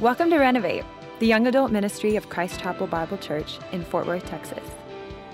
[0.00, 0.86] Welcome to Renovate,
[1.18, 4.64] the young adult ministry of Christ Chapel Bible Church in Fort Worth, Texas.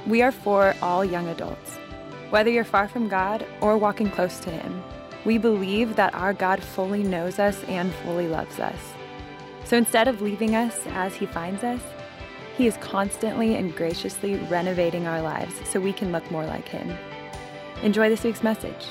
[0.08, 1.76] We are for all young adults.
[2.30, 4.82] Whether you're far from God or walking close to Him,
[5.24, 8.80] we believe that our God fully knows us and fully loves us.
[9.64, 11.80] So instead of leaving us as He finds us,
[12.56, 16.92] He is constantly and graciously renovating our lives so we can look more like Him.
[17.84, 18.86] Enjoy this week's message.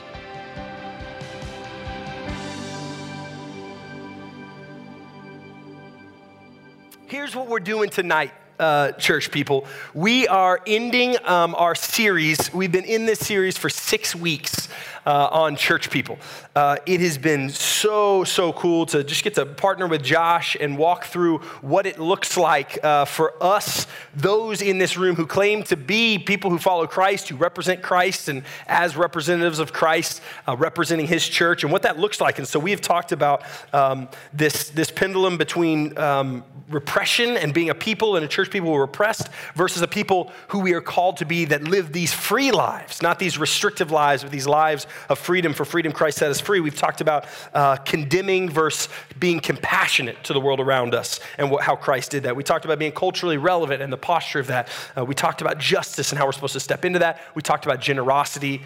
[7.15, 8.33] Here's what we're doing tonight.
[8.59, 12.53] Uh, church people, we are ending um, our series.
[12.53, 14.67] We've been in this series for six weeks
[15.05, 16.17] uh, on church people.
[16.55, 20.77] Uh, it has been so, so cool to just get to partner with Josh and
[20.77, 25.63] walk through what it looks like uh, for us, those in this room who claim
[25.63, 30.55] to be people who follow Christ, who represent Christ, and as representatives of Christ, uh,
[30.55, 32.39] representing his church, and what that looks like.
[32.39, 33.43] And so we have talked about
[33.73, 38.69] um, this, this pendulum between um, repression and being a people and a church people
[38.69, 42.13] who are oppressed versus a people who we are called to be that live these
[42.13, 45.53] free lives, not these restrictive lives, but these lives of freedom.
[45.53, 46.59] For freedom, Christ set us free.
[46.59, 51.63] We've talked about uh, condemning versus being compassionate to the world around us and what,
[51.63, 52.35] how Christ did that.
[52.35, 54.69] We talked about being culturally relevant and the posture of that.
[54.97, 57.21] Uh, we talked about justice and how we're supposed to step into that.
[57.35, 58.63] We talked about generosity.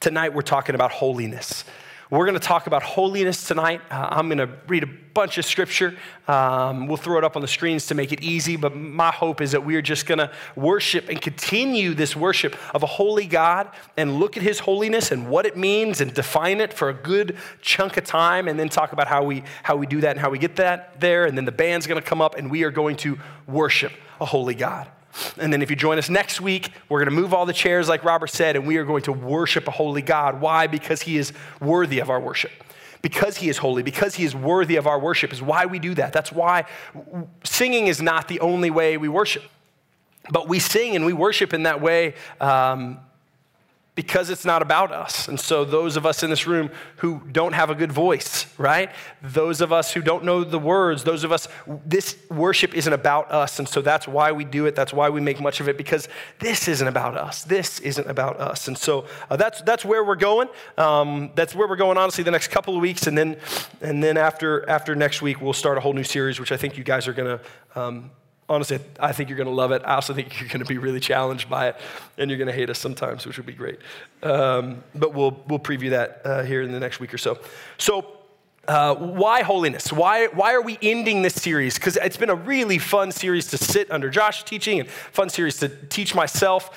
[0.00, 1.64] Tonight, we're talking about holiness.
[2.10, 3.82] We're going to talk about holiness tonight.
[3.90, 5.94] Uh, I'm going to read a bunch of scripture.
[6.26, 9.42] Um, we'll throw it up on the screens to make it easy, but my hope
[9.42, 13.70] is that we're just going to worship and continue this worship of a holy God
[13.98, 17.36] and look at his holiness and what it means and define it for a good
[17.60, 20.30] chunk of time and then talk about how we, how we do that and how
[20.30, 21.26] we get that there.
[21.26, 24.24] And then the band's going to come up and we are going to worship a
[24.24, 24.90] holy God.
[25.38, 27.88] And then if you join us next week, we're going to move all the chairs,
[27.88, 30.40] like Robert said, and we are going to worship a holy God.
[30.40, 30.66] Why?
[30.66, 32.52] Because he is worthy of our worship.
[33.00, 35.94] Because he is holy, because he is worthy of our worship, is why we do
[35.94, 36.12] that.
[36.12, 36.64] That's why
[37.44, 39.44] singing is not the only way we worship.
[40.30, 42.98] But we sing and we worship in that way um,
[43.98, 45.26] because it's not about us.
[45.26, 48.92] And so, those of us in this room who don't have a good voice, right?
[49.22, 51.48] Those of us who don't know the words, those of us,
[51.84, 53.58] this worship isn't about us.
[53.58, 54.76] And so, that's why we do it.
[54.76, 56.06] That's why we make much of it because
[56.38, 57.42] this isn't about us.
[57.42, 58.68] This isn't about us.
[58.68, 60.46] And so, uh, that's, that's where we're going.
[60.76, 63.08] Um, that's where we're going, honestly, the next couple of weeks.
[63.08, 63.36] And then,
[63.80, 66.78] and then after, after next week, we'll start a whole new series, which I think
[66.78, 67.80] you guys are going to.
[67.80, 68.12] Um,
[68.48, 69.82] honestly, I think you're going to love it.
[69.84, 71.76] I also think you're going to be really challenged by it,
[72.16, 73.78] and you're going to hate us sometimes, which would be great.
[74.22, 77.38] Um, but we'll, we'll preview that uh, here in the next week or so.
[77.76, 78.14] So,
[78.66, 79.90] uh, why holiness?
[79.90, 81.76] Why, why are we ending this series?
[81.76, 85.58] Because it's been a really fun series to sit under Josh's teaching and fun series
[85.60, 86.76] to teach myself.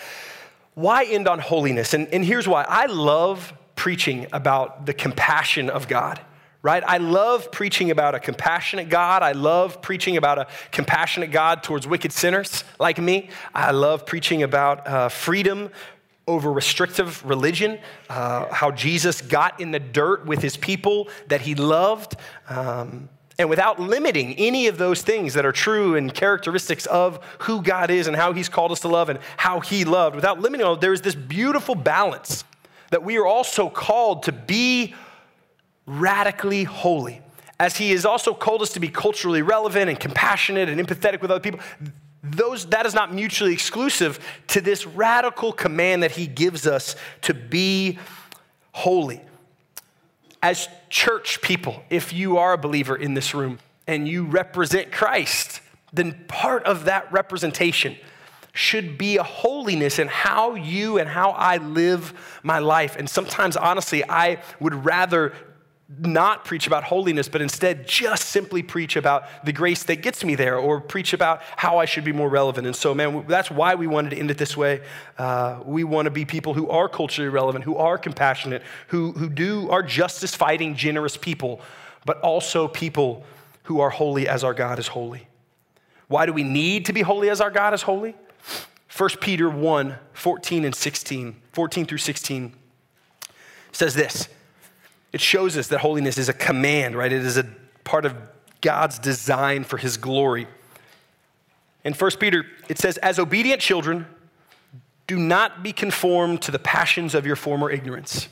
[0.73, 1.93] Why end on holiness?
[1.93, 6.21] And, and here's why I love preaching about the compassion of God
[6.61, 6.83] right?
[6.85, 9.23] I love preaching about a compassionate God.
[9.23, 13.29] I love preaching about a compassionate God towards wicked sinners like me.
[13.53, 15.71] I love preaching about uh, freedom
[16.27, 17.79] over restrictive religion,
[18.09, 22.15] uh, how Jesus got in the dirt with his people that he loved.
[22.47, 27.63] Um, and without limiting any of those things that are true and characteristics of who
[27.63, 30.63] God is and how He's called us to love and how He loved, without limiting
[30.63, 32.43] all, there is this beautiful balance
[32.91, 34.93] that we are also called to be
[35.85, 37.21] radically holy.
[37.59, 41.29] As he has also called us to be culturally relevant and compassionate and empathetic with
[41.29, 41.59] other people,
[42.23, 47.33] those, that is not mutually exclusive to this radical command that he gives us to
[47.33, 47.99] be
[48.71, 49.21] holy.
[50.43, 55.61] As church people, if you are a believer in this room and you represent Christ,
[55.93, 57.95] then part of that representation
[58.53, 62.95] should be a holiness in how you and how I live my life.
[62.97, 65.33] And sometimes, honestly, I would rather
[65.99, 70.35] not preach about holiness, but instead just simply preach about the grace that gets me
[70.35, 72.65] there or preach about how I should be more relevant.
[72.65, 74.81] And so, man, that's why we wanted to end it this way.
[75.17, 79.29] Uh, we want to be people who are culturally relevant, who are compassionate, who, who
[79.29, 81.61] do are justice fighting, generous people,
[82.05, 83.25] but also people
[83.63, 85.27] who are holy as our God is holy.
[86.07, 88.15] Why do we need to be holy as our God is holy?
[88.97, 92.53] 1 Peter 1 14 and 16, 14 through 16
[93.71, 94.27] says this.
[95.11, 97.11] It shows us that holiness is a command, right?
[97.11, 97.45] It is a
[97.83, 98.15] part of
[98.61, 100.47] God's design for his glory.
[101.83, 104.05] In 1 Peter, it says, As obedient children,
[105.07, 108.29] do not be conformed to the passions of your former ignorance.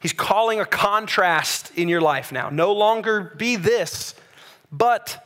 [0.00, 2.48] He's calling a contrast in your life now.
[2.48, 4.14] No longer be this,
[4.70, 5.22] but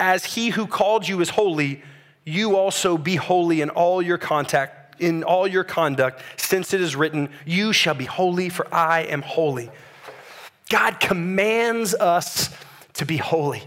[0.00, 1.82] as he who called you is holy,
[2.24, 6.96] you also be holy in all your contact, in all your conduct, since it is
[6.96, 9.70] written, You shall be holy, for I am holy.
[10.68, 12.50] God commands us
[12.94, 13.62] to be holy.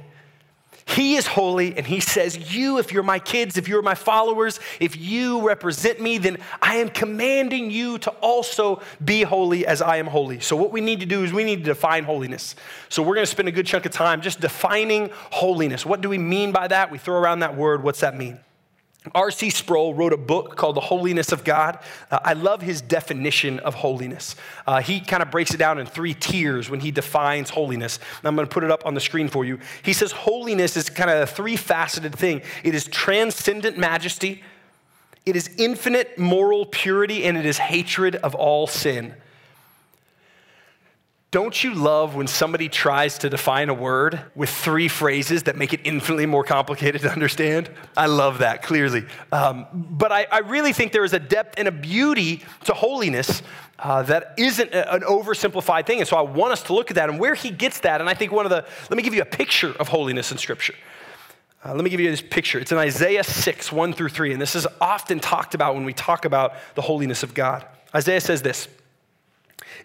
[0.95, 4.59] He is holy, and He says, You, if you're my kids, if you're my followers,
[4.79, 9.97] if you represent me, then I am commanding you to also be holy as I
[9.97, 10.39] am holy.
[10.39, 12.55] So, what we need to do is we need to define holiness.
[12.89, 15.85] So, we're going to spend a good chunk of time just defining holiness.
[15.85, 16.89] What do we mean by that?
[16.89, 17.83] We throw around that word.
[17.83, 18.39] What's that mean?
[19.15, 19.49] R.C.
[19.49, 21.79] Sproul wrote a book called The Holiness of God.
[22.11, 24.35] Uh, I love his definition of holiness.
[24.67, 27.99] Uh, he kind of breaks it down in three tiers when he defines holiness.
[28.23, 29.59] I'm going to put it up on the screen for you.
[29.83, 34.43] He says holiness is kind of a three faceted thing it is transcendent majesty,
[35.25, 39.15] it is infinite moral purity, and it is hatred of all sin.
[41.31, 45.73] Don't you love when somebody tries to define a word with three phrases that make
[45.73, 47.69] it infinitely more complicated to understand?
[47.95, 49.05] I love that, clearly.
[49.31, 53.43] Um, but I, I, really think there is a depth and a beauty to holiness
[53.77, 55.99] uh, that isn't a, an oversimplified thing.
[55.99, 58.01] And so I want us to look at that and where he gets that.
[58.01, 60.39] And I think one of the, let me give you a picture of holiness in
[60.39, 60.73] Scripture.
[61.63, 62.57] Uh, let me give you this picture.
[62.57, 64.33] It's in Isaiah 6, 1 through 3.
[64.33, 67.67] And this is often talked about when we talk about the holiness of God.
[67.93, 68.67] Isaiah says this.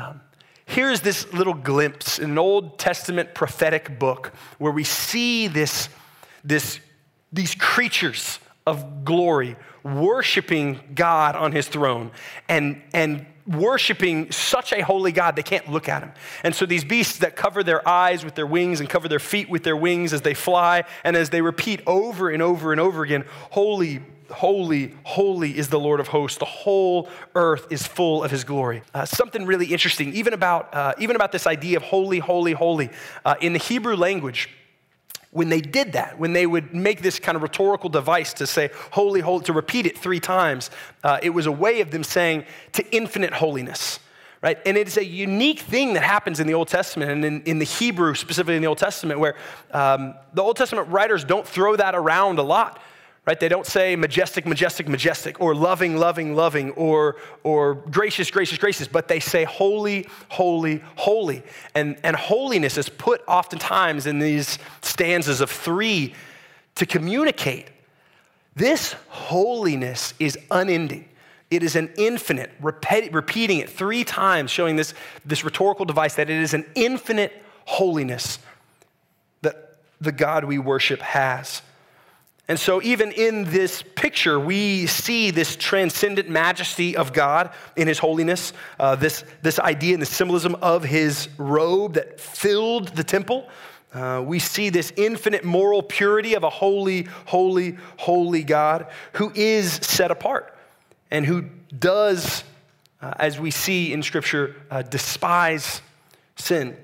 [0.00, 0.20] Um,
[0.64, 5.90] here's this little glimpse in an Old Testament prophetic book where we see this,
[6.42, 6.80] this,
[7.32, 12.12] these creatures of glory worshiping God on his throne
[12.48, 16.12] and, and worshiping such a holy God, they can't look at him.
[16.44, 19.50] And so these beasts that cover their eyes with their wings and cover their feet
[19.50, 23.02] with their wings as they fly and as they repeat over and over and over
[23.02, 24.00] again, Holy,
[24.30, 26.38] holy, holy is the Lord of hosts.
[26.38, 28.82] The whole earth is full of his glory.
[28.94, 32.90] Uh, something really interesting, even about, uh, even about this idea of holy, holy, holy.
[33.24, 34.48] Uh, in the Hebrew language,
[35.32, 38.70] when they did that, when they would make this kind of rhetorical device to say
[38.90, 40.70] holy, holy, to repeat it three times,
[41.04, 44.00] uh, it was a way of them saying to infinite holiness
[44.42, 44.58] right?
[44.64, 47.58] And it is a unique thing that happens in the Old Testament and in, in
[47.58, 49.36] the Hebrew, specifically in the Old Testament, where
[49.70, 52.80] um, the Old Testament writers don't throw that around a lot
[53.26, 53.38] right?
[53.38, 58.88] They don't say majestic, majestic, majestic, or loving, loving, loving, or, or gracious, gracious, gracious,
[58.88, 61.42] but they say holy, holy, holy.
[61.74, 66.14] And, and holiness is put oftentimes in these stanzas of three
[66.76, 67.68] to communicate.
[68.56, 71.08] This holiness is unending.
[71.50, 74.94] It is an infinite, repeat, repeating it three times, showing this,
[75.24, 78.38] this rhetorical device that it is an infinite holiness
[79.42, 81.62] that the God we worship has.
[82.50, 88.00] And so, even in this picture, we see this transcendent majesty of God in His
[88.00, 93.48] holiness, uh, this, this idea and the symbolism of His robe that filled the temple.
[93.94, 99.74] Uh, we see this infinite moral purity of a holy, holy, holy God who is
[99.74, 100.58] set apart
[101.12, 101.42] and who
[101.78, 102.42] does,
[103.00, 105.82] uh, as we see in Scripture, uh, despise
[106.34, 106.76] sin.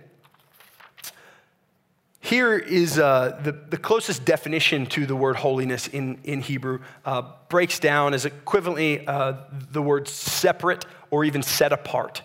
[2.26, 7.23] Here is uh, the, the closest definition to the word holiness in, in Hebrew, uh,
[7.49, 9.35] breaks down as equivalently uh,
[9.71, 12.23] the word separate or even set apart.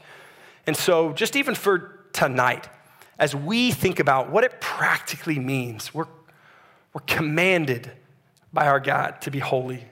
[0.65, 2.67] And so, just even for tonight,
[3.20, 6.08] as we think about what it practically means, we're,
[6.96, 7.91] we're commanded
[8.51, 9.86] by our God to be holy.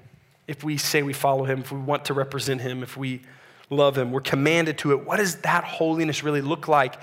[0.48, 3.22] If we say we follow Him, if we want to represent Him, if we
[3.70, 5.06] love Him, we're commanded to it.
[5.06, 6.96] What does that holiness really look like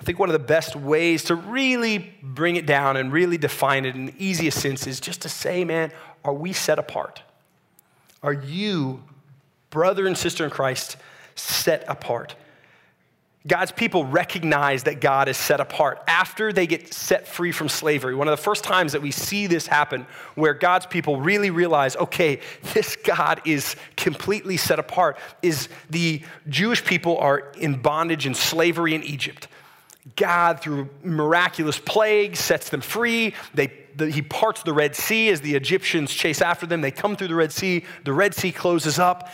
[0.00, 3.84] I think one of the best ways to really bring it down and really define
[3.84, 5.92] it in the easiest sense is just to say, man,
[6.24, 7.22] are we set apart?
[8.22, 9.02] Are you,
[9.70, 10.96] brother and sister in Christ,
[11.36, 12.34] set apart?
[13.46, 18.14] God's people recognize that God is set apart after they get set free from slavery.
[18.14, 21.94] One of the first times that we see this happen, where God's people really realize,
[21.96, 22.40] okay,
[22.72, 28.94] this God is completely set apart, is the Jewish people are in bondage and slavery
[28.94, 29.46] in Egypt.
[30.16, 33.34] God, through miraculous plagues, sets them free.
[33.54, 36.82] They, the, he parts the Red Sea as the Egyptians chase after them.
[36.82, 37.84] They come through the Red Sea.
[38.04, 39.30] The Red Sea closes up,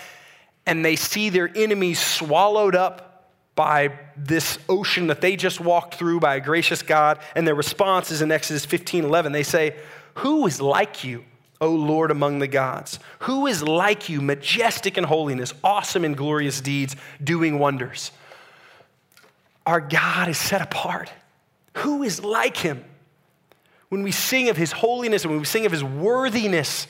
[0.66, 3.10] and they see their enemies swallowed up
[3.56, 7.18] by this ocean that they just walked through by a gracious God.
[7.34, 9.32] And their response is in Exodus 15 11.
[9.32, 9.76] They say,
[10.14, 11.24] Who is like you?
[11.60, 12.98] O Lord among the gods?
[13.20, 18.12] Who is like you, majestic in holiness, awesome in glorious deeds, doing wonders?
[19.66, 21.12] Our God is set apart.
[21.78, 22.84] Who is like him?
[23.90, 26.86] when we sing of his holiness and when we sing of his worthiness,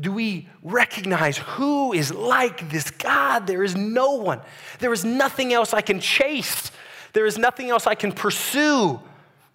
[0.00, 3.46] do we recognize who is like this God?
[3.46, 4.40] There is no one.
[4.80, 6.70] There is nothing else I can chase.
[7.14, 9.00] There is nothing else I can pursue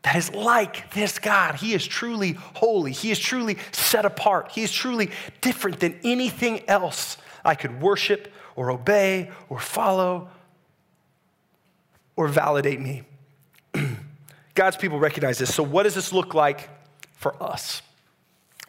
[0.02, 1.56] that is like this God.
[1.56, 2.92] He is truly holy.
[2.92, 4.52] He is truly set apart.
[4.52, 10.30] He is truly different than anything else I could worship or obey or follow
[12.15, 13.03] or validate me.
[14.55, 15.53] God's people recognize this.
[15.53, 16.70] So, what does this look like
[17.13, 17.82] for us?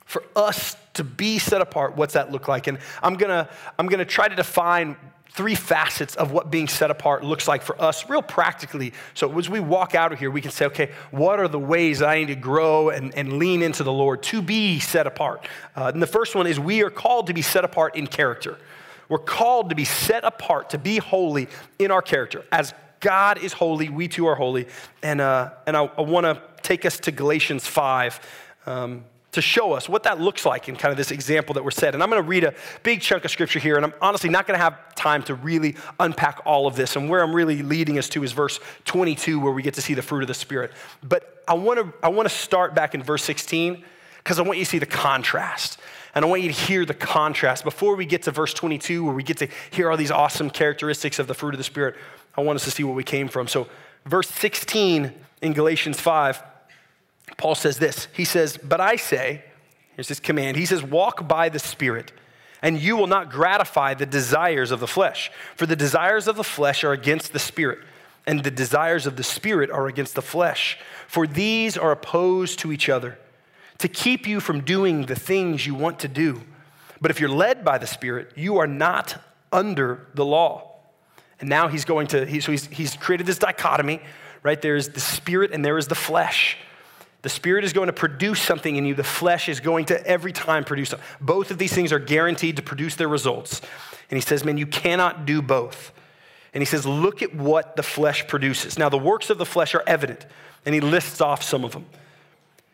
[0.04, 2.66] For us to be set apart, what's that look like?
[2.66, 3.48] And I'm gonna,
[3.78, 4.96] I'm gonna try to define
[5.34, 8.92] three facets of what being set apart looks like for us, real practically.
[9.14, 11.98] So as we walk out of here, we can say, okay, what are the ways
[11.98, 15.44] that I need to grow and, and lean into the Lord to be set apart?
[15.74, 18.58] Uh, and the first one is we are called to be set apart in character.
[19.08, 21.48] We're called to be set apart, to be holy
[21.80, 22.44] in our character.
[22.52, 22.72] As
[23.04, 24.66] God is holy, we too are holy.
[25.02, 28.18] And, uh, and I, I want to take us to Galatians 5.
[28.66, 31.72] Um, to show us what that looks like in kind of this example that we're
[31.72, 31.92] set.
[31.92, 34.46] And I'm going to read a big chunk of scripture here, and I'm honestly not
[34.46, 36.94] going to have time to really unpack all of this.
[36.94, 39.92] And where I'm really leading us to is verse 22, where we get to see
[39.92, 40.70] the fruit of the Spirit.
[41.02, 43.84] But I want to, I want to start back in verse 16
[44.18, 45.80] because I want you to see the contrast.
[46.14, 47.64] And I want you to hear the contrast.
[47.64, 51.18] Before we get to verse 22, where we get to hear all these awesome characteristics
[51.18, 51.96] of the fruit of the Spirit,
[52.36, 53.48] I want us to see where we came from.
[53.48, 53.68] So,
[54.04, 55.12] verse 16
[55.42, 56.42] in Galatians 5
[57.36, 59.44] Paul says this He says, But I say,
[59.96, 62.12] here's his command, he says, Walk by the Spirit,
[62.62, 65.30] and you will not gratify the desires of the flesh.
[65.56, 67.80] For the desires of the flesh are against the Spirit,
[68.26, 70.78] and the desires of the Spirit are against the flesh.
[71.06, 73.18] For these are opposed to each other
[73.78, 76.42] to keep you from doing the things you want to do.
[77.00, 79.20] But if you're led by the Spirit, you are not
[79.52, 80.73] under the law.
[81.40, 84.00] And now he's going to, he, so he's, he's created this dichotomy,
[84.42, 84.60] right?
[84.60, 86.56] There is the Spirit and there is the flesh.
[87.22, 88.94] The Spirit is going to produce something in you.
[88.94, 91.08] The flesh is going to every time produce something.
[91.20, 93.62] Both of these things are guaranteed to produce their results.
[94.10, 95.92] And he says, Man, you cannot do both.
[96.52, 98.78] And he says, Look at what the flesh produces.
[98.78, 100.26] Now, the works of the flesh are evident.
[100.66, 101.86] And he lists off some of them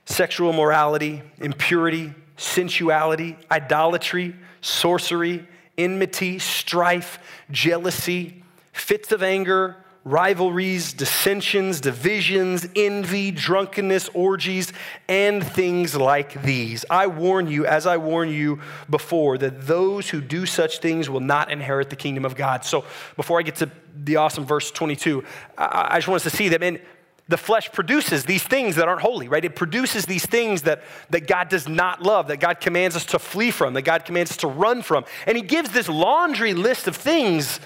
[0.05, 5.47] sexual morality, impurity, sensuality, idolatry, sorcery,
[5.79, 7.19] enmity, strife,
[7.51, 8.43] jealousy,
[8.81, 14.73] fits of anger rivalries, dissensions, divisions, envy, drunkenness, orgies,
[15.09, 16.87] and things like these.
[16.89, 21.21] I warn you, as I warned you before, that those who do such things will
[21.21, 22.65] not inherit the kingdom of God.
[22.65, 22.85] So
[23.17, 25.23] before I get to the awesome verse 22,
[25.59, 26.81] I, just want us to see that, man,
[27.29, 29.45] the flesh produces these things that aren't holy, right?
[29.45, 33.19] It produces these things that, that God does not love, that God commands us to
[33.19, 35.05] flee from, that God commands us to run from.
[35.27, 37.61] And He gives this laundry list of things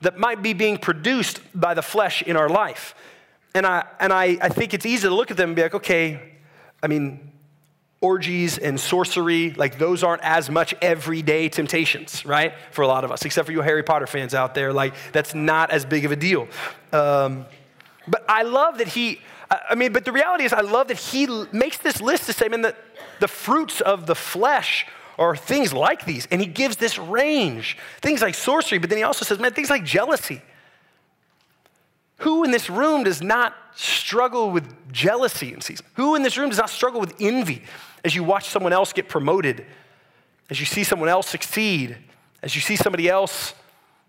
[0.00, 2.94] that might be being produced by the flesh in our life.
[3.54, 5.74] And I, and I, I think it's easy to look at them and be like,
[5.74, 6.20] okay,
[6.82, 7.32] I mean,
[8.00, 12.54] orgies and sorcery, like those aren't as much everyday temptations, right?
[12.70, 15.34] For a lot of us, except for you Harry Potter fans out there, like that's
[15.34, 16.46] not as big of a deal.
[16.92, 17.46] Um,
[18.06, 21.26] but I love that he, I mean, but the reality is, I love that he
[21.52, 22.76] makes this list to say, man, that
[23.18, 24.86] the fruits of the flesh
[25.18, 26.26] or things like these.
[26.30, 29.68] And he gives this range things like sorcery, but then he also says, man, things
[29.68, 30.40] like jealousy.
[32.18, 35.86] Who in this room does not struggle with jealousy in season?
[35.94, 37.62] Who in this room does not struggle with envy
[38.04, 39.66] as you watch someone else get promoted,
[40.50, 41.96] as you see someone else succeed,
[42.42, 43.54] as you see somebody else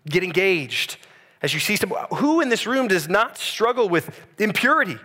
[0.08, 0.96] get engaged,
[1.42, 4.98] as you see someone, who in this room does not struggle with impurity?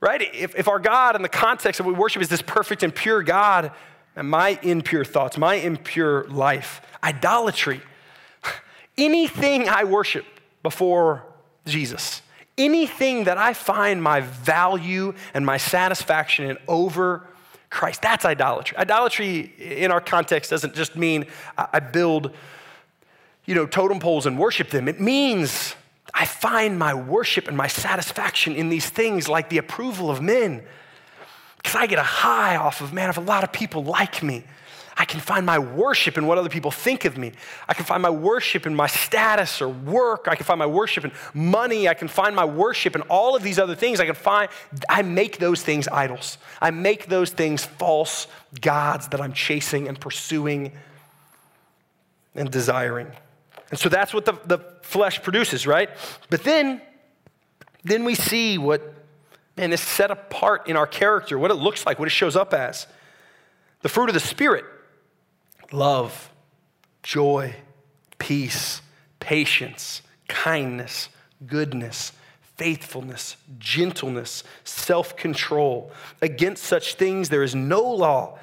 [0.00, 0.22] Right?
[0.34, 2.94] If, if our God in the context of what we worship is this perfect and
[2.94, 3.72] pure God,
[4.24, 7.80] my impure thoughts, my impure life, idolatry,
[8.96, 10.24] anything I worship
[10.62, 11.24] before
[11.66, 12.22] Jesus,
[12.56, 17.26] anything that I find my value and my satisfaction in over
[17.68, 18.78] Christ, that's idolatry.
[18.78, 21.26] Idolatry in our context doesn't just mean
[21.58, 22.32] I build,
[23.44, 24.88] you know, totem poles and worship them.
[24.88, 25.74] It means
[26.14, 30.62] I find my worship and my satisfaction in these things like the approval of men
[31.66, 34.44] because I get a high off of, man, if a lot of people like me,
[34.96, 37.32] I can find my worship in what other people think of me.
[37.68, 40.28] I can find my worship in my status or work.
[40.28, 41.88] I can find my worship in money.
[41.88, 43.98] I can find my worship in all of these other things.
[43.98, 44.48] I can find,
[44.88, 46.38] I make those things idols.
[46.62, 48.28] I make those things false
[48.60, 50.70] gods that I'm chasing and pursuing
[52.36, 53.08] and desiring.
[53.70, 55.90] And so that's what the, the flesh produces, right?
[56.30, 56.80] But then,
[57.82, 58.94] then we see what
[59.56, 62.52] man, this set apart in our character, what it looks like, what it shows up
[62.52, 62.86] as.
[63.82, 64.64] The fruit of the Spirit
[65.72, 66.30] love,
[67.02, 67.54] joy,
[68.18, 68.82] peace,
[69.20, 71.08] patience, kindness,
[71.46, 72.12] goodness,
[72.56, 75.90] faithfulness, gentleness, self control.
[76.22, 78.38] Against such things there is no law.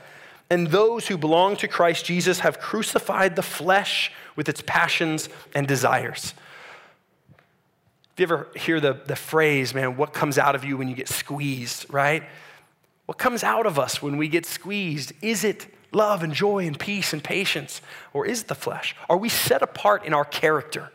[0.49, 5.67] And those who belong to Christ Jesus have crucified the flesh with its passions and
[5.67, 6.33] desires.
[8.13, 10.95] If you ever hear the, the phrase, man, what comes out of you when you
[10.95, 12.23] get squeezed, right?
[13.07, 15.13] What comes out of us when we get squeezed?
[15.21, 17.81] Is it love and joy and peace and patience?
[18.13, 18.95] Or is it the flesh?
[19.09, 20.91] Are we set apart in our character?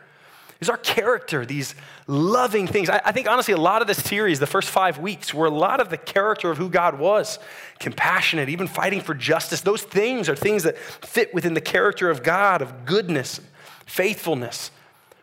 [0.61, 1.73] Is our character these
[2.07, 2.89] loving things?
[2.89, 5.51] I, I, think, honestly, a lot of this series, the first five weeks, were a
[5.51, 7.39] lot of the character of who God was
[7.79, 9.61] compassionate, even fighting for justice.
[9.61, 13.39] Those things are things that fit within the character of God, of goodness,
[13.85, 14.71] faithfulness.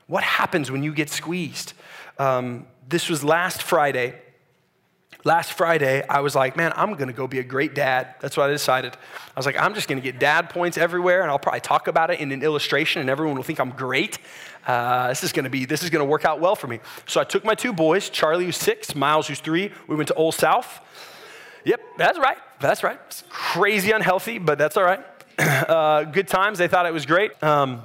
[0.07, 1.75] What happens when you get squeezed?
[2.19, 4.15] Um, this was last Friday.
[5.25, 8.15] Last Friday, I was like, man, I'm gonna go be a great dad.
[8.21, 8.95] That's what I decided.
[8.95, 12.11] I was like, I'm just gonna get dad points everywhere, and I'll probably talk about
[12.11, 14.19] it in an illustration, and everyone will think I'm great.
[14.67, 16.79] Uh, this is gonna be, this is gonna work out well for me.
[17.07, 19.73] So I took my two boys, Charlie, who's six, Miles, who's three.
[19.89, 20.81] We went to Old South.
[21.65, 22.39] Yep, that's right.
[22.61, 23.01] That's right.
[23.07, 25.05] It's crazy unhealthy, but that's all right.
[25.39, 26.59] Uh, good times.
[26.59, 27.43] They thought it was great.
[27.43, 27.83] Um,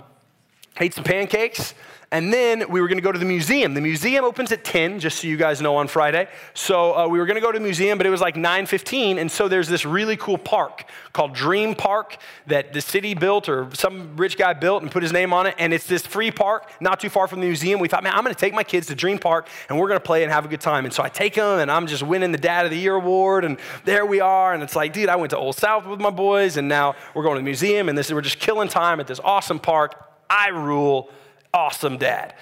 [0.79, 1.73] ate some pancakes.
[2.13, 3.73] And then we were going to go to the museum.
[3.73, 6.27] The museum opens at 10, just so you guys know, on Friday.
[6.53, 9.17] So uh, we were going to go to the museum, but it was like 9:15,
[9.17, 13.69] and so there's this really cool park called Dream Park that the city built or
[13.73, 15.55] some rich guy built and put his name on it.
[15.57, 17.79] And it's this free park, not too far from the museum.
[17.79, 19.99] We thought, man, I'm going to take my kids to Dream Park, and we're going
[19.99, 20.83] to play and have a good time.
[20.83, 23.45] And so I take them, and I'm just winning the Dad of the Year award,
[23.45, 24.53] and there we are.
[24.53, 27.23] And it's like, dude, I went to Old South with my boys, and now we're
[27.23, 30.09] going to the museum, and this we're just killing time at this awesome park.
[30.29, 31.09] I rule
[31.53, 32.33] awesome dad.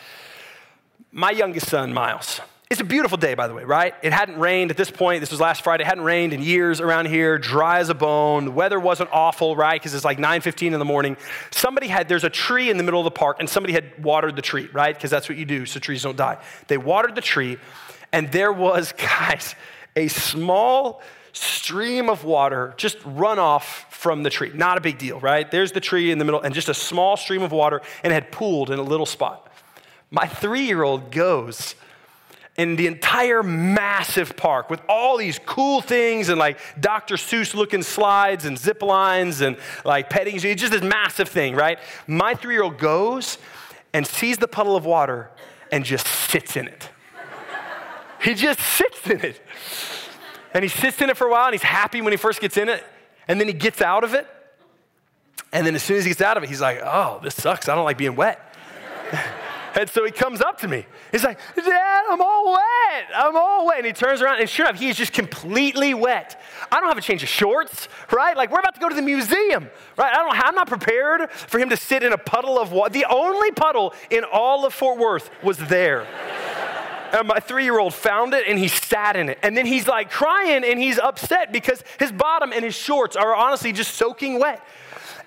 [1.12, 2.42] My youngest son, Miles.
[2.70, 3.96] It's a beautiful day, by the way, right?
[4.04, 5.22] It hadn't rained at this point.
[5.22, 5.84] This was last Friday.
[5.84, 7.40] It hadn't rained in years around here.
[7.40, 8.46] Dry as a bone.
[8.46, 9.82] The weather wasn't awful, right?
[9.82, 11.18] Because it's like 9:15 in the morning.
[11.50, 14.36] Somebody had there's a tree in the middle of the park, and somebody had watered
[14.36, 14.94] the tree, right?
[14.94, 16.38] Because that's what you do, so trees don't die.
[16.68, 17.58] They watered the tree,
[18.12, 19.56] and there was, guys,
[19.96, 21.02] a small
[21.34, 24.52] stream of water just run off from the tree.
[24.54, 25.50] Not a big deal, right?
[25.50, 28.16] There's the tree in the middle and just a small stream of water and it
[28.16, 29.52] had pooled in a little spot.
[30.12, 31.76] My three year old goes
[32.58, 37.16] in the entire massive park with all these cool things and like Dr.
[37.16, 40.36] Seuss looking slides and zip lines and like petting.
[40.36, 41.80] It's just this massive thing, right?
[42.06, 43.38] My three year old goes
[43.94, 45.30] and sees the puddle of water
[45.72, 46.90] and just sits in it.
[48.22, 49.42] he just sits in it.
[50.54, 52.58] And he sits in it for a while and he's happy when he first gets
[52.58, 52.84] in it
[53.28, 54.28] and then he gets out of it.
[55.52, 57.70] And then as soon as he gets out of it, he's like, oh, this sucks.
[57.70, 58.40] I don't like being wet.
[59.76, 60.86] and so he comes up to me.
[61.12, 63.06] He's like, Dad, I'm all wet.
[63.16, 63.78] I'm all wet.
[63.78, 66.42] And he turns around, and sure enough, he's just completely wet.
[66.72, 68.38] I don't have a change of shorts, right?
[68.38, 70.14] Like, we're about to go to the museum, right?
[70.14, 72.92] I don't, I'm not prepared for him to sit in a puddle of water.
[72.92, 76.06] The only puddle in all of Fort Worth was there.
[77.14, 79.40] And my three year old found it and he sat in it.
[79.42, 83.36] And then he's like crying and he's upset because his bottom and his shorts are
[83.36, 84.66] honestly just soaking wet.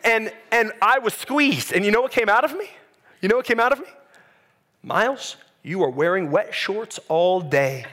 [0.05, 1.73] And, and I was squeezed.
[1.73, 2.69] And you know what came out of me?
[3.21, 3.87] You know what came out of me?
[4.83, 7.87] Miles, you are wearing wet shorts all day.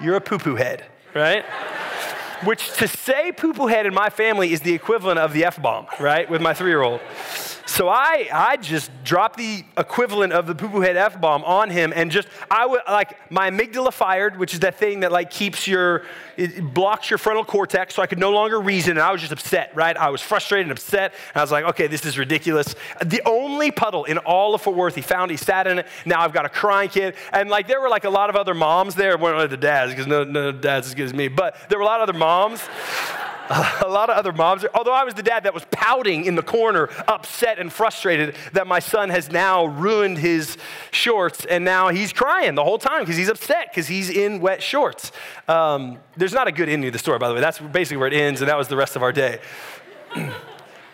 [0.00, 1.44] You're a poo poo head, right?
[2.44, 5.60] Which to say poo poo head in my family is the equivalent of the F
[5.60, 6.28] bomb, right?
[6.30, 7.00] With my three year old.
[7.66, 11.68] So I, I just dropped the equivalent of the poo poo head F bomb on
[11.68, 15.30] him and just, I would, like, my amygdala fired, which is that thing that, like,
[15.30, 16.04] keeps your,
[16.38, 19.34] it blocks your frontal cortex, so I could no longer reason, and I was just
[19.34, 19.94] upset, right?
[19.94, 22.74] I was frustrated and upset, and I was like, okay, this is ridiculous.
[23.04, 25.86] The only puddle in all of Fort Worth he found, he sat in it.
[26.06, 28.54] Now I've got a crying kid, and, like, there were, like, a lot of other
[28.54, 31.78] moms there, weren't the dads, because no, no dad's as good as me, but there
[31.78, 32.27] were a lot of other moms.
[33.82, 36.42] a lot of other moms, although I was the dad that was pouting in the
[36.42, 40.58] corner, upset and frustrated that my son has now ruined his
[40.90, 44.62] shorts, and now he's crying the whole time because he's upset because he's in wet
[44.62, 45.12] shorts.
[45.48, 47.40] Um, there's not a good ending to the story, by the way.
[47.40, 49.40] That's basically where it ends, and that was the rest of our day.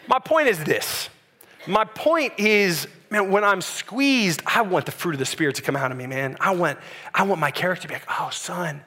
[0.06, 1.08] my point is this.
[1.66, 5.62] My point is, man, when I'm squeezed, I want the fruit of the Spirit to
[5.62, 6.36] come out of me, man.
[6.38, 6.78] I want,
[7.12, 8.82] I want my character to be like, oh, son,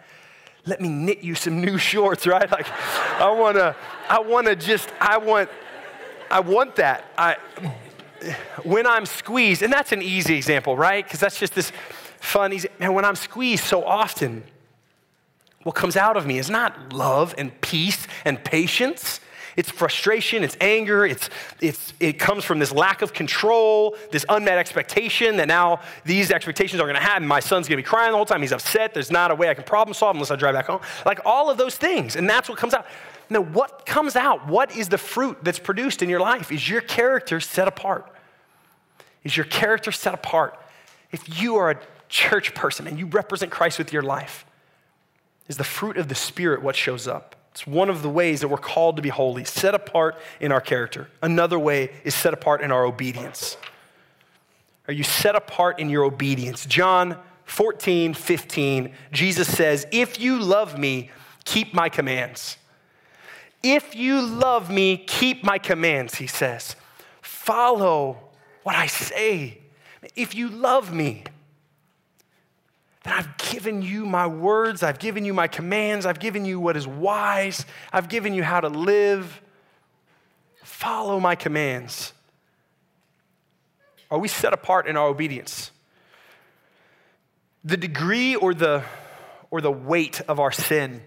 [0.68, 2.50] let me knit you some new shorts, right?
[2.52, 2.68] Like,
[3.20, 3.76] I wanna,
[4.10, 5.50] I wanna just, I want,
[6.30, 7.06] I want that.
[7.18, 7.38] I,
[8.64, 11.04] when I'm squeezed, and that's an easy example, right?
[11.04, 11.72] Because that's just this
[12.20, 14.44] fun, easy, man, when I'm squeezed so often,
[15.64, 19.20] what comes out of me is not love and peace and patience.
[19.58, 24.60] It's frustration, it's anger, it's, it's, it comes from this lack of control, this unmet
[24.60, 27.28] expectation that now these expectations are gonna happen.
[27.28, 29.56] My son's gonna be crying the whole time, he's upset, there's not a way I
[29.56, 30.82] can problem solve unless I drive back home.
[31.08, 32.86] Like all of those things, and that's what comes out.
[33.30, 34.48] Now, what comes out?
[34.48, 36.52] What is the fruit that's produced in your life?
[36.52, 38.10] Is your character set apart?
[39.24, 40.58] Is your character set apart?
[41.12, 44.46] If you are a church person and you represent Christ with your life,
[45.48, 47.37] is the fruit of the Spirit what shows up.
[47.58, 50.62] It's one of the ways that we're called to be holy, set apart in our
[50.62, 51.10] character.
[51.24, 53.58] Another way is set apart in our obedience.
[54.88, 56.68] Are you set apart in your obedience?
[56.68, 61.10] John 14, 15, Jesus says, If you love me,
[61.46, 62.58] keep my commands.
[63.64, 66.76] If you love me, keep my commands, he says.
[67.24, 68.20] Follow
[68.62, 69.58] what I say.
[70.16, 71.24] If you love me,
[73.08, 76.76] then I've given you my words, I've given you my commands, I've given you what
[76.76, 79.42] is wise, I've given you how to live.
[80.64, 82.12] Follow my commands.
[84.12, 85.72] Are we set apart in our obedience?
[87.64, 88.84] The degree or the,
[89.52, 91.02] or the weight of our sin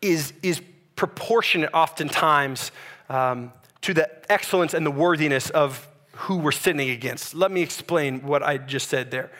[0.00, 0.60] is, is
[0.94, 2.70] proportionate oftentimes
[3.08, 7.34] um, to the excellence and the worthiness of who we're sinning against.
[7.34, 9.30] Let me explain what I just said there.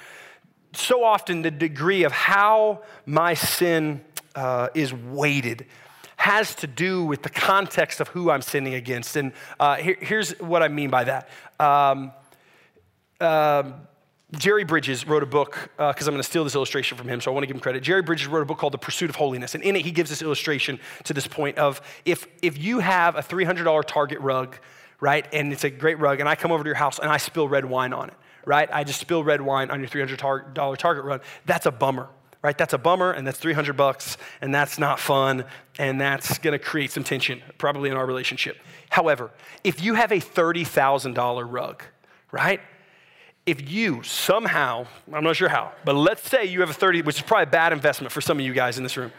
[0.73, 4.03] So often, the degree of how my sin
[4.35, 5.67] uh, is weighted
[6.17, 9.17] has to do with the context of who I'm sinning against.
[9.17, 11.29] And uh, here, here's what I mean by that.
[11.61, 12.13] Um,
[13.21, 13.75] um,
[14.33, 17.21] Jerry Bridges wrote a book, because uh, I'm going to steal this illustration from him,
[17.21, 17.83] so I want to give him credit.
[17.83, 19.55] Jerry Bridges wrote a book called The Pursuit of Holiness.
[19.55, 23.15] And in it, he gives this illustration to this point of if, if you have
[23.15, 24.59] a $300 Target rug,
[25.01, 27.19] right, and it's a great rug, and I come over to your house and I
[27.19, 28.15] spill red wine on it,
[28.47, 28.71] right?
[28.73, 31.23] I just spill red wine on your $300 Target rug.
[31.45, 32.09] That's a bummer,
[32.43, 32.57] right?
[32.57, 35.45] That's a bummer, and that's 300 bucks, and that's not fun,
[35.79, 38.57] and that's to create some tension, probably in our relationship.
[38.89, 39.31] However,
[39.63, 41.83] if you have a $30,000 rug,
[42.33, 42.61] right?
[43.47, 47.17] if you somehow, I'm not sure how, but let's say you have a 30, which
[47.17, 49.13] is probably a bad investment for some of you guys in this room.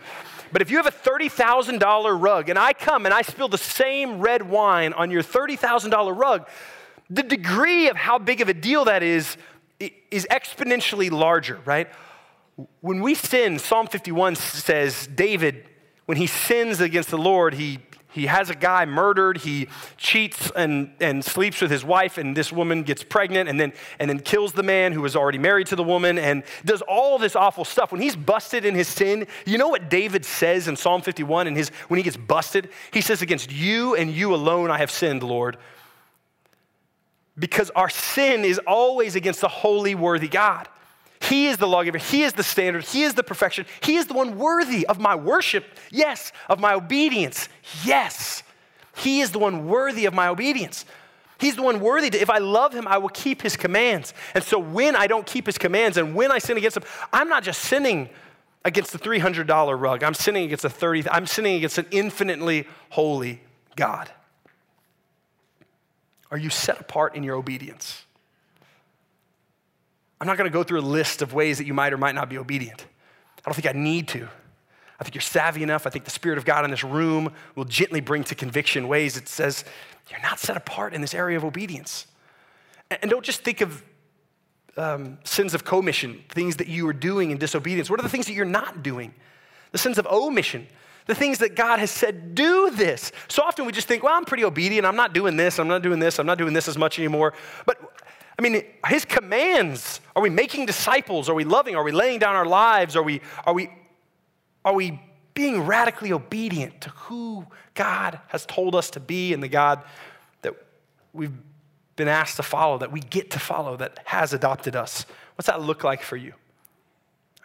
[0.51, 4.19] But if you have a $30,000 rug and I come and I spill the same
[4.19, 6.47] red wine on your $30,000 rug,
[7.09, 9.37] the degree of how big of a deal that is
[9.79, 11.87] is exponentially larger, right?
[12.81, 15.65] When we sin, Psalm 51 says David,
[16.05, 17.79] when he sins against the Lord, he
[18.17, 19.37] he has a guy murdered.
[19.37, 23.73] He cheats and, and sleeps with his wife, and this woman gets pregnant and then,
[23.99, 27.19] and then kills the man who was already married to the woman and does all
[27.19, 27.91] this awful stuff.
[27.91, 31.55] When he's busted in his sin, you know what David says in Psalm 51 and
[31.55, 32.69] his, when he gets busted?
[32.91, 35.57] He says, Against you and you alone I have sinned, Lord.
[37.37, 40.67] Because our sin is always against the holy, worthy God.
[41.21, 41.97] He is the lawgiver.
[41.97, 42.83] He is the standard.
[42.83, 43.65] He is the perfection.
[43.81, 45.65] He is the one worthy of my worship.
[45.91, 46.31] Yes.
[46.49, 47.49] Of my obedience.
[47.83, 48.43] Yes.
[48.95, 50.85] He is the one worthy of my obedience.
[51.39, 54.13] He's the one worthy to, if I love him, I will keep his commands.
[54.33, 57.29] And so when I don't keep his commands and when I sin against him, I'm
[57.29, 58.09] not just sinning
[58.65, 60.03] against the $300 rug.
[60.03, 63.41] I'm sinning against a 30, I'm sinning against an infinitely holy
[63.75, 64.11] God.
[66.31, 68.03] Are you set apart in your obedience?
[70.19, 72.15] I'm not going to go through a list of ways that you might or might
[72.15, 72.85] not be obedient.
[73.39, 74.27] I don't think I need to.
[74.99, 75.85] I think you're savvy enough.
[75.85, 79.15] I think the Spirit of God in this room will gently bring to conviction ways
[79.15, 79.63] it says,
[80.09, 82.07] you're not set apart in this area of obedience.
[82.89, 83.83] And don't just think of
[84.75, 87.89] um, sins of commission, things that you are doing in disobedience.
[87.89, 89.13] What are the things that you're not doing?
[89.71, 90.67] The sins of omission,
[91.07, 93.11] the things that God has said, do this.
[93.27, 94.85] So often we just think, well, I'm pretty obedient.
[94.85, 95.57] I'm not doing this.
[95.57, 96.19] I'm not doing this.
[96.19, 97.33] I'm not doing this as much anymore.
[97.65, 97.77] But
[98.37, 101.29] I mean, his commands are we making disciples?
[101.29, 101.75] Are we loving?
[101.75, 102.95] Are we laying down our lives?
[102.95, 103.71] Are we, are we,
[104.63, 105.01] are we
[105.33, 109.81] being radically obedient to who God has told us to be and the God
[110.41, 110.53] that
[111.13, 111.33] we've
[111.95, 115.05] been asked to follow, that we get to follow, that has adopted us?
[115.35, 116.33] What's that look like for you?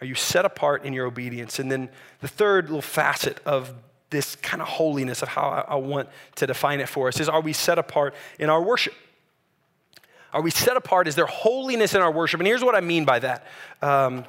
[0.03, 1.59] Are you set apart in your obedience?
[1.59, 1.87] And then
[2.19, 3.73] the third little facet of
[4.09, 7.39] this kind of holiness of how I, want to define it for us is are
[7.39, 8.93] we set apart in our worship?
[10.33, 11.07] Are we set apart?
[11.07, 12.41] Is there holiness in our worship?
[12.41, 13.47] And here's what I mean by that.
[13.81, 14.25] Um,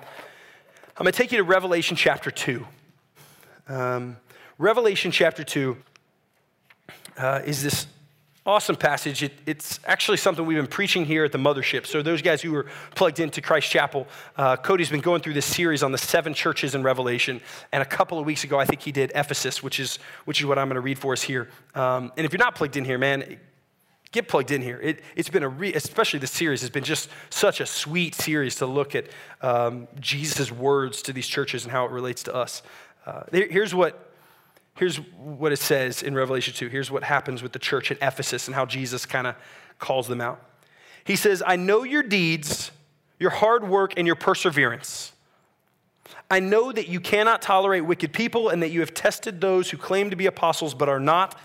[0.97, 2.65] I'm going to take you to Revelation chapter 2.
[3.69, 4.17] Um,
[4.59, 5.77] Revelation chapter 2
[7.19, 7.89] uh, is this
[8.47, 9.23] awesome passage.
[9.23, 11.87] It, it's actually something we've been preaching here at the mothership.
[11.87, 15.47] So, those guys who are plugged into Christ Chapel, uh, Cody's been going through this
[15.47, 17.41] series on the seven churches in Revelation.
[17.73, 20.47] And a couple of weeks ago, I think he did Ephesus, which is, which is
[20.47, 21.49] what I'm going to read for us here.
[21.75, 23.39] Um, and if you're not plugged in here, man,
[24.13, 24.81] get plugged in here.
[24.81, 28.57] It, has been a, re, especially this series, has been just such a sweet series
[28.57, 29.07] to look at
[29.43, 32.63] um, Jesus' words to these churches and how it relates to us.
[33.07, 34.04] Uh, here's what.
[34.77, 36.69] Here's what it says in Revelation 2.
[36.69, 39.37] Here's what happens with the church at Ephesus and how Jesus kind of
[39.79, 40.41] calls them out.
[41.05, 42.71] He says, I know your deeds,
[43.19, 45.13] your hard work, and your perseverance.
[46.31, 49.77] I know that you cannot tolerate wicked people and that you have tested those who
[49.77, 51.39] claim to be apostles but are not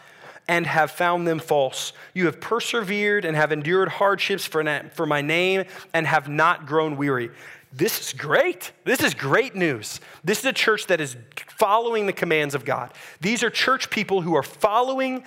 [0.49, 1.93] and have found them false.
[2.15, 4.63] You have persevered and have endured hardships for,
[4.95, 7.29] for my name and have not grown weary.
[7.71, 8.71] This is great.
[8.83, 9.99] This is great news.
[10.23, 11.15] This is a church that is
[11.55, 12.91] following the commands of God.
[13.21, 15.23] These are church people who are following,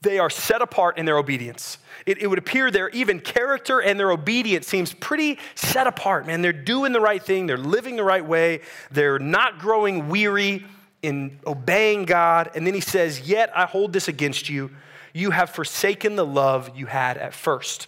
[0.00, 1.76] they are set apart in their obedience.
[2.06, 6.40] It, it, would appear their even character and their obedience seems pretty set apart, man.
[6.40, 10.64] They're doing the right thing, they're living the right way, they're not growing weary
[11.04, 12.50] in obeying God.
[12.54, 14.70] And then he says, Yet I hold this against you.
[15.12, 17.86] You have forsaken the love you had at first.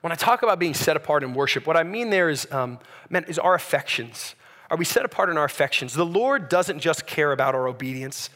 [0.00, 2.78] When I talk about being set apart in worship, what I mean there is, um,
[3.10, 4.34] man, is our affections.
[4.70, 5.92] Are we set apart in our affections?
[5.92, 8.30] The Lord doesn't just care about our obedience.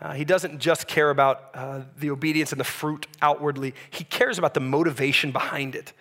[0.00, 3.74] Uh, he doesn't just care about uh, the obedience and the fruit outwardly.
[3.90, 5.92] He cares about the motivation behind it.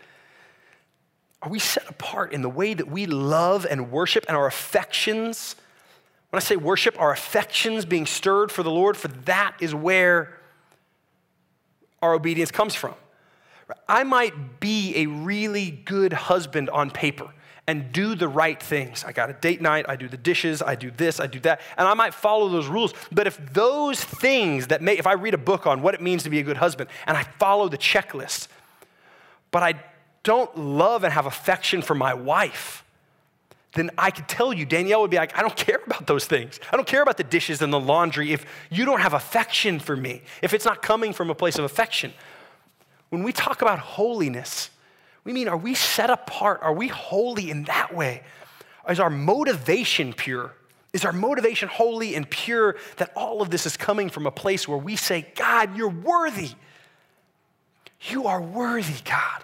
[1.42, 5.56] Are we set apart in the way that we love and worship and our affections?
[6.36, 10.38] When I say worship, our affections being stirred for the Lord, for that is where
[12.02, 12.94] our obedience comes from.
[13.88, 17.32] I might be a really good husband on paper
[17.68, 19.06] and do the right things.
[19.06, 21.62] I got a date night, I do the dishes, I do this, I do that,
[21.78, 22.94] and I might follow those rules.
[23.14, 26.24] But if those things that may, if I read a book on what it means
[26.24, 28.50] to be a good husband and I follow the checklist,
[29.52, 29.76] but I
[30.24, 32.84] don't love and have affection for my wife,
[33.76, 36.60] then I could tell you, Danielle would be like, I don't care about those things.
[36.72, 39.96] I don't care about the dishes and the laundry if you don't have affection for
[39.96, 42.14] me, if it's not coming from a place of affection.
[43.10, 44.72] When we talk about holiness,
[45.24, 46.62] we mean, are we set apart?
[46.62, 48.24] Are we holy in that way?
[48.90, 50.54] Is our motivation pure?
[50.94, 54.68] Is our motivation holy and pure that all of this is coming from a place
[54.68, 56.52] where we say, God, you're worthy?
[58.10, 59.44] You are worthy, God.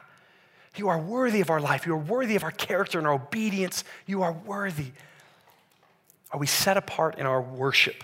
[0.76, 1.86] You are worthy of our life.
[1.86, 3.84] You are worthy of our character and our obedience.
[4.06, 4.92] You are worthy.
[6.32, 8.04] Are we set apart in our worship?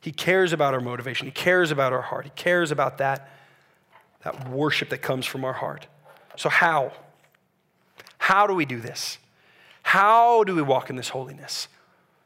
[0.00, 1.26] He cares about our motivation.
[1.26, 2.26] He cares about our heart.
[2.26, 3.28] He cares about that,
[4.22, 5.88] that worship that comes from our heart.
[6.36, 6.92] So, how?
[8.18, 9.18] How do we do this?
[9.82, 11.66] How do we walk in this holiness?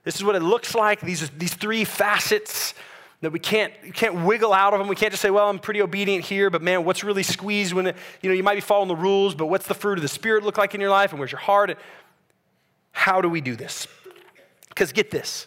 [0.05, 1.01] This is what it looks like.
[1.01, 2.75] These, these three facets
[3.21, 4.89] that we can't, we can't wiggle out of them.
[4.89, 7.89] We can't just say, well, I'm pretty obedient here, but man, what's really squeezed when,
[7.89, 10.09] it, you know, you might be following the rules, but what's the fruit of the
[10.09, 11.77] Spirit look like in your life and where's your heart?
[12.93, 13.87] How do we do this?
[14.69, 15.47] Because get this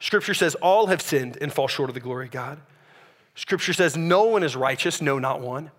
[0.00, 2.58] Scripture says all have sinned and fall short of the glory of God.
[3.34, 5.70] Scripture says no one is righteous, no, not one.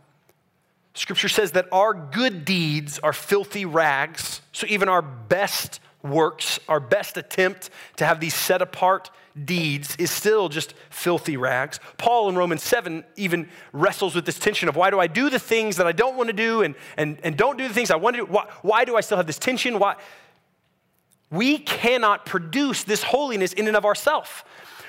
[0.93, 4.41] Scripture says that our good deeds are filthy rags.
[4.51, 9.11] So even our best works, our best attempt to have these set apart
[9.45, 11.79] deeds is still just filthy rags.
[11.97, 15.39] Paul in Romans 7 even wrestles with this tension of why do I do the
[15.39, 17.95] things that I don't want to do and, and, and don't do the things I
[17.95, 18.31] want to do?
[18.31, 19.79] Why, why do I still have this tension?
[19.79, 19.95] Why?
[21.29, 24.29] We cannot produce this holiness in and of ourselves.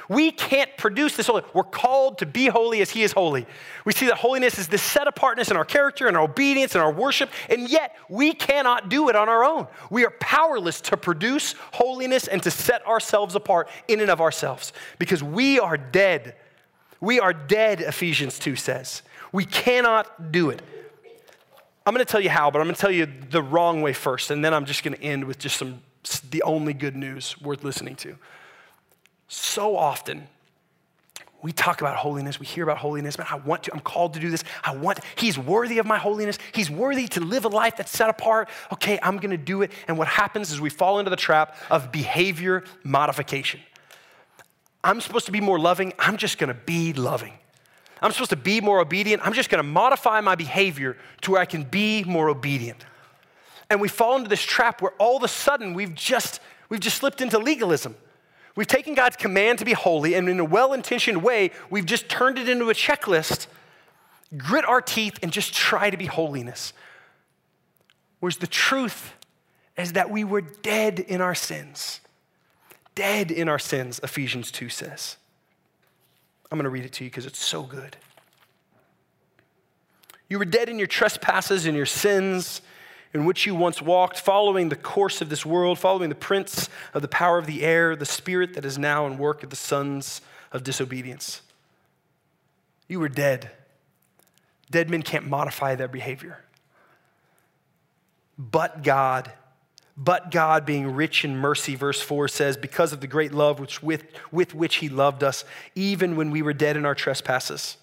[0.08, 1.42] We can't produce this holy.
[1.52, 3.46] We're called to be holy as He is holy.
[3.84, 6.82] We see that holiness is this set apartness in our character and our obedience and
[6.82, 9.66] our worship, and yet we cannot do it on our own.
[9.90, 14.72] We are powerless to produce holiness and to set ourselves apart in and of ourselves
[14.98, 16.34] because we are dead.
[17.00, 19.02] We are dead, Ephesians 2 says.
[19.30, 20.62] We cannot do it.
[21.86, 23.92] I'm going to tell you how, but I'm going to tell you the wrong way
[23.92, 25.82] first, and then I'm just going to end with just some
[26.30, 28.16] the only good news worth listening to.
[29.28, 30.26] So often,
[31.40, 32.40] we talk about holiness.
[32.40, 33.16] We hear about holiness.
[33.16, 33.72] Man, I want to.
[33.72, 34.42] I'm called to do this.
[34.64, 34.98] I want.
[35.16, 36.38] He's worthy of my holiness.
[36.52, 38.48] He's worthy to live a life that's set apart.
[38.72, 39.70] Okay, I'm to do it.
[39.86, 43.60] And what happens is we fall into the trap of behavior modification.
[44.82, 45.92] I'm supposed to be more loving.
[45.98, 47.34] I'm just to be loving.
[48.00, 49.24] I'm supposed to be more obedient.
[49.24, 52.84] I'm just to modify my behavior to where I can be more obedient.
[53.70, 56.96] And we fall into this trap where all of a sudden we've just we've just
[56.96, 57.94] slipped into legalism.
[58.58, 62.08] We've taken God's command to be holy, and in a well intentioned way, we've just
[62.08, 63.46] turned it into a checklist,
[64.36, 66.72] grit our teeth, and just try to be holiness.
[68.18, 69.12] Whereas the truth
[69.76, 72.00] is that we were dead in our sins.
[72.96, 75.18] Dead in our sins, Ephesians 2 says.
[76.50, 77.96] I'm going to read it to you because it's so good.
[80.28, 82.60] You were dead in your trespasses and your sins
[83.14, 87.02] in which you once walked, following the course of this world, following the prince of
[87.02, 90.20] the power of the air, the spirit that is now in work of the sons
[90.52, 91.40] of disobedience.
[92.86, 93.50] You were dead.
[94.70, 96.44] Dead men can't modify their behavior.
[98.38, 99.32] But God,
[99.96, 103.82] but God, being rich in mercy, verse 4 says, because of the great love which
[103.82, 105.44] with, with which He loved us,
[105.74, 107.78] even when we were dead in our trespasses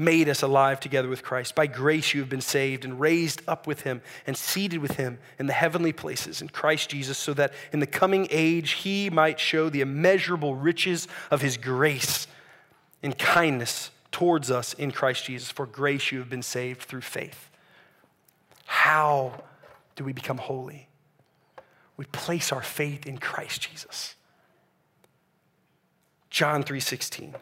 [0.00, 1.54] made us alive together with Christ.
[1.54, 5.18] By grace you have been saved and raised up with him and seated with him
[5.38, 9.38] in the heavenly places in Christ Jesus, so that in the coming age he might
[9.38, 12.26] show the immeasurable riches of his grace
[13.02, 15.50] and kindness towards us in Christ Jesus.
[15.50, 17.50] For grace you have been saved through faith.
[18.64, 19.44] How
[19.96, 20.88] do we become holy?
[21.96, 24.14] We place our faith in Christ Jesus.
[26.30, 27.34] John 3:16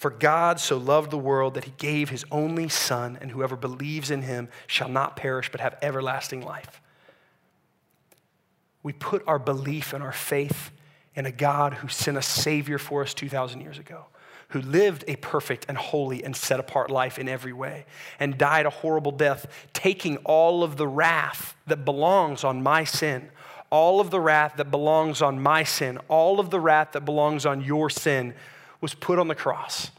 [0.00, 4.10] For God so loved the world that he gave his only son and whoever believes
[4.10, 6.80] in him shall not perish but have everlasting life.
[8.82, 10.70] We put our belief and our faith
[11.14, 14.06] in a God who sent a savior for us 2000 years ago
[14.48, 17.84] who lived a perfect and holy and set apart life in every way
[18.18, 23.28] and died a horrible death, taking all of the wrath that belongs on my sin,
[23.68, 27.44] all of the wrath that belongs on my sin, all of the wrath that belongs
[27.44, 28.32] on your sin
[28.80, 29.90] was put on the cross,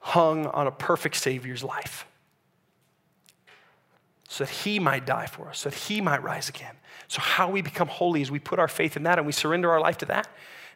[0.00, 2.06] hung on a perfect Savior's life.
[4.28, 6.74] So that he might die for us, so that he might rise again.
[7.08, 9.70] So, how we become holy is we put our faith in that and we surrender
[9.70, 10.28] our life to that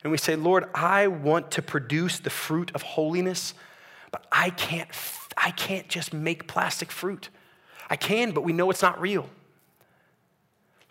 [0.03, 3.55] and we say, Lord, I want to produce the fruit of holiness,
[4.11, 4.89] but I can't,
[5.37, 7.29] I can't just make plastic fruit.
[7.91, 9.29] I can, but we know it's not real.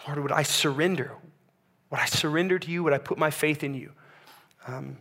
[0.08, 1.14] Lord, would I surrender?
[1.90, 2.84] Would I surrender to you?
[2.84, 3.92] Would I put my faith in you?
[4.68, 4.98] Um,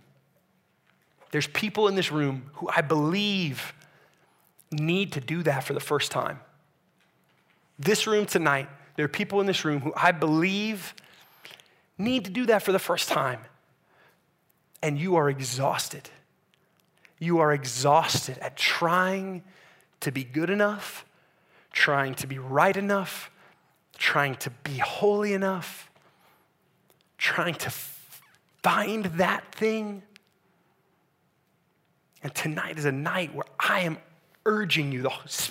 [1.30, 3.74] there's people in this room who I believe
[4.70, 6.40] need to do that for the first time.
[7.78, 10.94] This room tonight, there are people in this room who I believe
[11.96, 13.40] need to do that for the first time
[14.82, 16.08] and you are exhausted.
[17.18, 19.42] You are exhausted at trying
[20.00, 21.04] to be good enough,
[21.72, 23.30] trying to be right enough,
[23.96, 25.90] trying to be holy enough,
[27.16, 27.70] trying to
[28.62, 30.02] find that thing.
[32.22, 33.98] And tonight is a night where I am
[34.46, 35.08] urging you.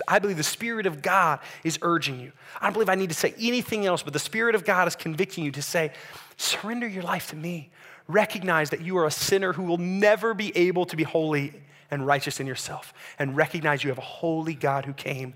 [0.07, 2.31] I believe the Spirit of God is urging you.
[2.59, 4.95] I don't believe I need to say anything else, but the Spirit of God is
[4.95, 5.93] convicting you to say,
[6.35, 7.69] surrender your life to me
[8.07, 11.53] recognize that you are a sinner who will never be able to be holy
[11.91, 15.35] and righteous in yourself, and recognize you have a holy God who came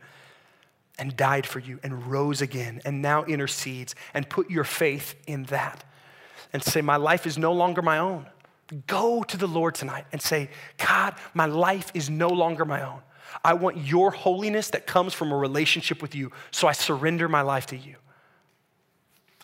[0.99, 5.43] and died for you and rose again and now intercedes, and put your faith in
[5.45, 5.83] that
[6.51, 8.25] and say, My life is no longer my own.
[8.87, 13.01] Go to the Lord tonight and say, God, my life is no longer my own.
[13.43, 17.41] I want your holiness that comes from a relationship with you, so I surrender my
[17.41, 17.95] life to you.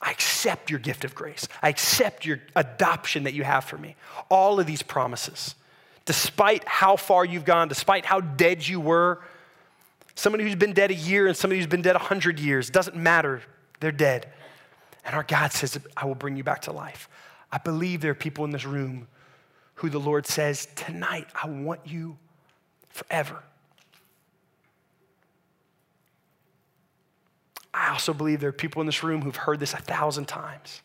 [0.02, 1.48] I accept your gift of grace.
[1.62, 3.96] I accept your adoption that you have for me.
[4.30, 5.56] All of these promises,
[6.06, 9.22] despite how far you've gone, despite how dead you were,
[10.16, 12.96] somebody who's been dead a year and somebody who's been dead a hundred years, doesn't
[12.96, 13.42] matter.
[13.80, 14.32] They're dead.
[15.04, 17.10] And our God says, I will bring you back to life.
[17.52, 19.08] I believe there are people in this room
[19.78, 22.18] who the Lord says, Tonight, I want you
[22.90, 23.44] forever.
[27.74, 30.82] I also believe there are people in this room who've heard this a thousand times.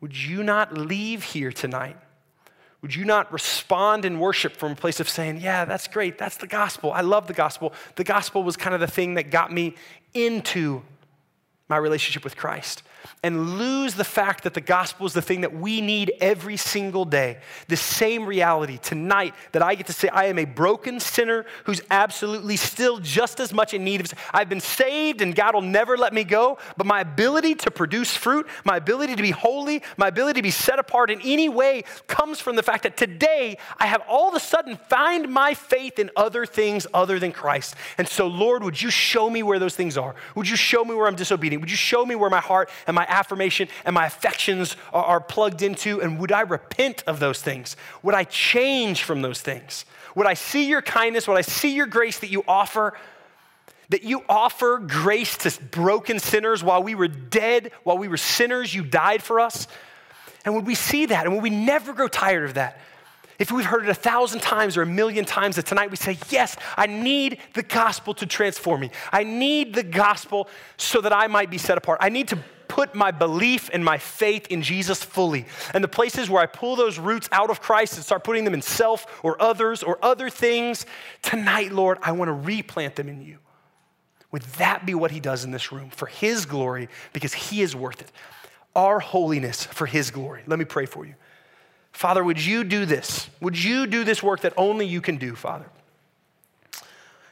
[0.00, 1.96] Would you not leave here tonight?
[2.80, 6.16] Would you not respond in worship from a place of saying, Yeah, that's great.
[6.18, 6.92] That's the gospel.
[6.92, 7.74] I love the gospel.
[7.96, 9.74] The gospel was kind of the thing that got me
[10.14, 10.82] into
[11.68, 12.82] my relationship with Christ
[13.22, 17.04] and lose the fact that the gospel is the thing that we need every single
[17.04, 17.38] day.
[17.68, 21.80] The same reality tonight that I get to say, I am a broken sinner who's
[21.90, 24.12] absolutely still just as much in need of.
[24.32, 28.14] I've been saved and God will never let me go, but my ability to produce
[28.14, 31.84] fruit, my ability to be holy, my ability to be set apart in any way
[32.06, 35.98] comes from the fact that today I have all of a sudden find my faith
[35.98, 37.74] in other things other than Christ.
[37.96, 40.14] And so, Lord, would you show me where those things are?
[40.34, 41.53] Would you show me where I'm disobedient?
[41.56, 45.20] Would you show me where my heart and my affirmation and my affections are, are
[45.20, 46.00] plugged into?
[46.00, 47.76] And would I repent of those things?
[48.02, 49.84] Would I change from those things?
[50.14, 51.26] Would I see your kindness?
[51.26, 52.96] Would I see your grace that you offer?
[53.90, 58.74] That you offer grace to broken sinners while we were dead, while we were sinners,
[58.74, 59.68] you died for us.
[60.44, 61.26] And would we see that?
[61.26, 62.78] And would we never grow tired of that?
[63.38, 66.18] If we've heard it a thousand times or a million times, that tonight we say,
[66.30, 68.90] Yes, I need the gospel to transform me.
[69.12, 71.98] I need the gospel so that I might be set apart.
[72.00, 75.46] I need to put my belief and my faith in Jesus fully.
[75.72, 78.54] And the places where I pull those roots out of Christ and start putting them
[78.54, 80.86] in self or others or other things,
[81.22, 83.38] tonight, Lord, I want to replant them in you.
[84.32, 87.76] Would that be what He does in this room for His glory because He is
[87.76, 88.10] worth it?
[88.74, 90.42] Our holiness for His glory.
[90.46, 91.14] Let me pray for you.
[91.94, 93.30] Father, would you do this?
[93.40, 95.66] Would you do this work that only you can do, Father?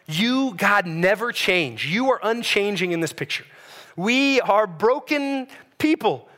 [0.06, 1.84] You, God, never change.
[1.86, 3.44] You are unchanging in this picture.
[3.96, 5.48] We are broken
[5.78, 6.28] people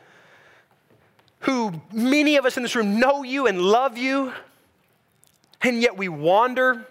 [1.41, 4.33] who many of us in this room know you and love you,
[5.61, 6.87] and yet we wander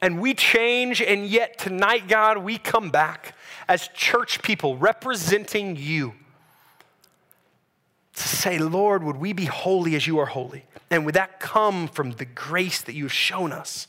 [0.00, 3.34] and we change, and yet tonight, God, we come back
[3.66, 6.14] as church people representing you.
[8.14, 10.64] To say, Lord, would we be holy as you are holy?
[10.90, 13.88] And would that come from the grace that you have shown us?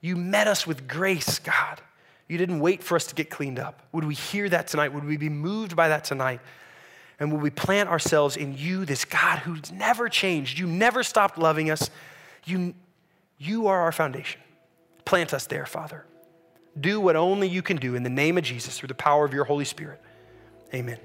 [0.00, 1.80] You met us with grace, God.
[2.28, 3.82] You didn't wait for us to get cleaned up.
[3.92, 4.92] Would we hear that tonight?
[4.92, 6.40] Would we be moved by that tonight?
[7.18, 10.58] And would we plant ourselves in you, this God who's never changed?
[10.58, 11.90] You never stopped loving us.
[12.44, 12.74] You,
[13.36, 14.40] you are our foundation.
[15.04, 16.04] Plant us there, Father.
[16.80, 19.34] Do what only you can do in the name of Jesus through the power of
[19.34, 20.00] your Holy Spirit.
[20.72, 20.98] Amen.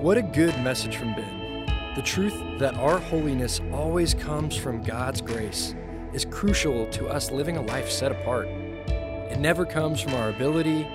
[0.00, 1.66] What a good message from Ben.
[1.94, 5.74] The truth that our holiness always comes from God's grace
[6.14, 8.48] is crucial to us living a life set apart.
[8.48, 10.88] It never comes from our ability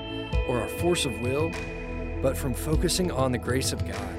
[0.47, 1.51] or our force of will,
[2.23, 4.15] but from focusing on the grace of God.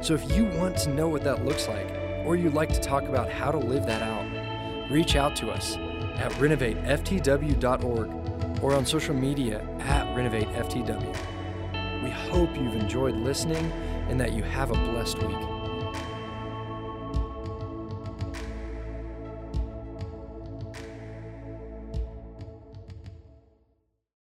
[0.00, 1.90] So if you want to know what that looks like,
[2.24, 5.76] or you'd like to talk about how to live that out, reach out to us
[6.18, 11.16] at renovateftw.org or on social media at renovateftw.
[12.04, 13.72] We hope you've enjoyed listening
[14.08, 15.51] and that you have a blessed week.